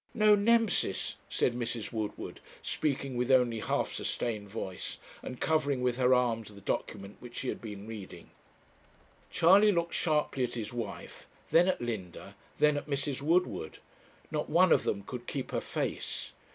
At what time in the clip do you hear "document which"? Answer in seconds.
6.61-7.35